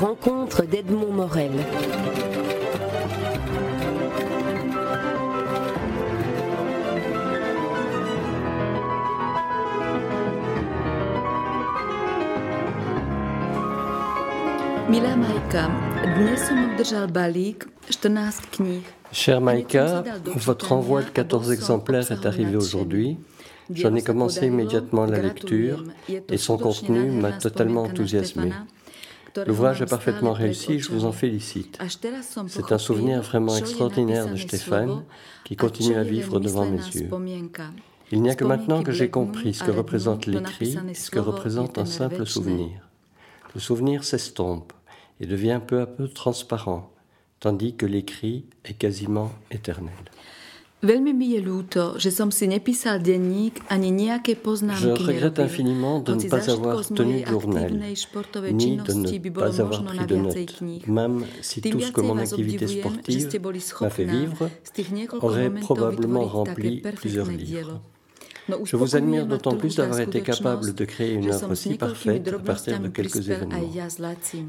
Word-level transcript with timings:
rencontres 0.00 0.62
d'Edmond 0.62 1.12
Morel. 1.12 1.50
Milá 14.88 15.16
Majka, 15.16 15.68
dnes 16.16 16.36
som 16.48 16.56
obdržal 16.64 17.06
balík 17.12 17.68
14 17.90 18.40
knih. 18.56 18.80
Cher 19.12 19.40
Maïka, 19.42 20.02
votre 20.34 20.72
envoi 20.72 21.02
de 21.02 21.10
14 21.10 21.52
exemplaires 21.52 22.10
est 22.10 22.24
arrivé 22.24 22.56
aujourd'hui. 22.56 23.18
J'en 23.74 23.94
ai 23.94 24.02
commencé 24.02 24.46
immédiatement 24.46 25.04
la 25.04 25.18
lecture 25.18 25.84
et 26.08 26.38
son 26.38 26.56
contenu 26.56 27.10
m'a 27.10 27.32
totalement 27.32 27.82
enthousiasmé. 27.82 28.52
L'ouvrage 29.46 29.82
est 29.82 29.86
parfaitement 29.86 30.32
réussi, 30.32 30.78
je 30.78 30.90
vous 30.90 31.04
en 31.04 31.12
félicite. 31.12 31.78
C'est 32.48 32.72
un 32.72 32.78
souvenir 32.78 33.22
vraiment 33.22 33.56
extraordinaire 33.56 34.30
de 34.30 34.36
Stéphane 34.36 35.04
qui 35.44 35.56
continue 35.56 35.96
à 35.96 36.02
vivre 36.02 36.40
devant 36.40 36.66
mes 36.66 36.78
yeux. 36.78 37.10
Il 38.12 38.22
n'y 38.22 38.30
a 38.30 38.34
que 38.34 38.44
maintenant 38.44 38.82
que 38.82 38.92
j'ai 38.92 39.08
compris 39.08 39.54
ce 39.54 39.62
que 39.62 39.70
représente 39.70 40.26
l'écrit 40.26 40.76
et 40.88 40.94
ce 40.94 41.10
que 41.10 41.20
représente 41.20 41.78
un 41.78 41.86
simple 41.86 42.26
souvenir. 42.26 42.88
Le 43.54 43.60
souvenir 43.60 44.04
s'estompe 44.04 44.72
et 45.20 45.26
devient 45.26 45.60
peu 45.64 45.80
à 45.80 45.86
peu 45.86 46.08
transparent, 46.08 46.92
tandis 47.40 47.76
que 47.76 47.86
l'écrit 47.86 48.46
est 48.64 48.74
quasiment 48.74 49.32
éternel. 49.50 49.92
Veľmi 50.80 51.12
mi 51.12 51.36
je 51.36 51.44
ľúto, 51.44 52.00
že 52.00 52.08
som 52.08 52.32
si 52.32 52.48
nepísal 52.48 53.04
denník 53.04 53.60
ani 53.68 53.92
nejaké 53.92 54.32
poznámky 54.32 54.96
Je 54.96 55.12
regrette 55.12 55.36
infiniment 55.36 56.00
de 56.00 56.16
ne 56.16 56.24
pas 56.24 56.48
avoir 56.48 56.80
tenu 56.80 57.20
de 57.20 57.28
journal, 57.28 57.68
ni 58.56 58.80
de 58.80 58.92
ne 58.96 59.28
pas 59.28 59.60
avoir 59.60 59.84
pris 59.84 60.06
de 60.08 60.16
notes, 60.16 60.88
même 60.88 61.28
si 61.42 61.60
tout 61.60 61.80
ce 61.80 61.92
que 61.92 62.00
mon 62.00 62.16
activité 62.16 62.66
sportive 62.66 63.28
m'a 63.80 63.90
fait 63.90 64.08
vivre 64.08 64.48
aurait 65.20 65.52
probablement 65.52 66.24
rempli 66.24 66.80
plusieurs 66.96 67.28
livres. 67.28 67.82
Je 68.64 68.76
vous 68.76 68.96
admire 68.96 69.26
d'autant 69.26 69.56
plus 69.56 69.76
d'avoir 69.76 70.00
été 70.00 70.22
capable 70.22 70.72
de 70.72 70.84
créer 70.86 71.12
une 71.12 71.30
œuvre 71.30 71.54
si 71.54 71.74
parfaite 71.76 72.26
à 72.26 72.38
partir 72.38 72.80
de 72.80 72.88
quelques 72.88 73.28
événements. 73.28 73.60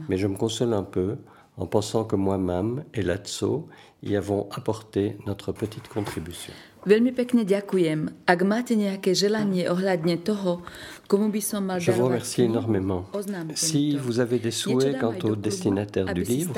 Mais 0.08 0.18
je 0.18 0.28
me 0.28 0.38
console 0.38 0.74
un 0.74 0.84
peu 0.84 1.18
en 1.58 1.66
pensant 1.66 2.04
que 2.06 2.16
moi-même 2.16 2.84
et 2.94 3.02
Lazzo 3.02 3.68
y 4.04 4.16
avons 4.16 4.50
apporté 4.52 5.18
notre 5.26 5.52
petite 5.52 5.88
contribution. 5.88 6.54
Veľmi 6.82 7.14
pekne 7.14 7.46
ďakujem. 7.46 8.26
Ak 8.26 8.42
máte 8.42 8.74
nejaké 8.74 9.14
želanie 9.14 9.70
ohľadne 9.70 10.18
toho, 10.18 10.66
komu 11.06 11.30
by 11.30 11.38
som 11.38 11.62
mal 11.70 11.78
Je 11.78 11.94
vous 11.94 12.10
remercie 12.10 12.42
énormément. 12.50 13.06
Si 13.54 13.94
vous 13.98 14.18
avez 14.20 14.40
des 14.40 14.50
souhaits 14.50 14.98
quant 14.98 15.14
au 15.22 15.36
destinataire 15.36 16.10
du 16.10 16.24
livre, 16.24 16.58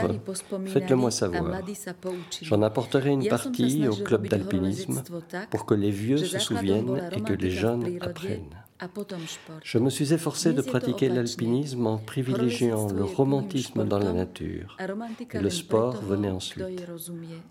faites-le 0.67 0.95
moi 0.95 1.11
savoir. 1.11 1.59
J'en 2.41 2.61
apporterai 2.61 3.11
une 3.11 3.27
partie 3.27 3.87
au 3.87 3.95
club 3.95 4.27
d'alpinisme 4.27 5.03
pour 5.51 5.65
que 5.65 5.75
les 5.75 5.91
vieux 5.91 6.23
se 6.23 6.39
souviennent 6.39 7.03
et 7.11 7.19
que 7.19 7.33
les 7.33 7.51
jeunes 7.51 7.99
apprennent. 7.99 8.62
Je 9.63 9.77
me 9.77 9.89
suis 9.89 10.13
efforcé 10.13 10.53
de 10.53 10.61
pratiquer 10.61 11.09
l'alpinisme 11.09 11.87
en 11.87 11.97
privilégiant 11.97 12.87
le 12.91 13.03
romantisme 13.03 13.85
dans 13.85 13.99
la 13.99 14.11
nature. 14.11 14.77
Et 15.33 15.39
le 15.39 15.49
sport 15.49 16.01
venait 16.01 16.29
ensuite. 16.29 16.63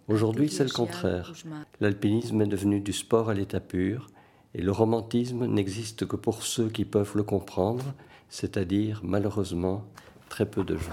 Aujourd'hui, 0.09 0.49
c'est 0.49 0.65
le 0.65 0.71
contraire. 0.71 1.33
L'alpinisme 1.81 2.41
est 2.43 2.47
devenu 2.47 2.81
du 2.81 2.93
sport 2.93 3.31
à 3.31 3.35
l'état 3.35 3.61
pur 3.61 4.09
et 4.55 4.63
le 4.63 4.73
romantisme 4.73 5.47
n'existe 5.47 6.07
que 6.07 6.17
pour 6.17 6.43
ceux 6.43 6.69
qui 6.69 6.85
peuvent 6.85 7.17
le 7.17 7.23
comprendre, 7.23 7.95
c'est-à-dire 8.29 9.01
malheureusement 9.03 9.85
très 10.29 10.47
peu 10.47 10.65
de 10.65 10.77
gens. 10.77 10.93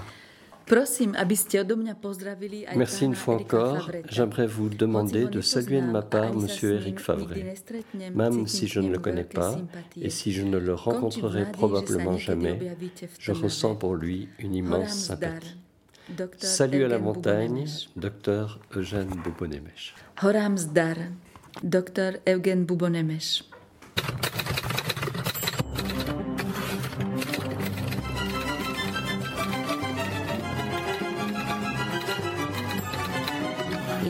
Merci 2.76 3.04
une 3.04 3.14
fois 3.14 3.36
encore. 3.36 3.90
J'aimerais 4.08 4.46
vous 4.46 4.68
demander 4.68 5.24
de 5.26 5.40
saluer 5.40 5.80
de 5.80 5.86
ma 5.86 6.02
part 6.02 6.32
M. 6.32 6.46
Eric 6.62 7.00
Favret. 7.00 7.54
Même 8.14 8.46
si 8.46 8.66
je 8.68 8.80
ne 8.80 8.90
le 8.90 8.98
connais 8.98 9.24
pas 9.24 9.58
et 10.00 10.10
si 10.10 10.32
je 10.32 10.42
ne 10.42 10.58
le 10.58 10.74
rencontrerai 10.74 11.50
probablement 11.52 12.16
jamais, 12.16 12.58
je 13.18 13.32
ressens 13.32 13.74
pour 13.74 13.94
lui 13.94 14.28
une 14.38 14.54
immense 14.54 14.94
sympathie. 14.94 15.56
Salut 16.38 16.84
à 16.84 16.88
la 16.88 16.98
montagne, 16.98 17.66
docteur 17.96 18.58
Eugène 18.74 19.10
Boubonemech. 19.22 19.94
Horam 20.22 20.56
zdar, 20.58 20.96
docteur 21.62 22.14
Eugène 22.26 22.64
Boubonemech. 22.64 23.44